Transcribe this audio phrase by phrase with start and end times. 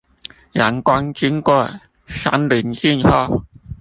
[0.53, 1.69] 陽光經過
[2.07, 3.45] 三稜鏡後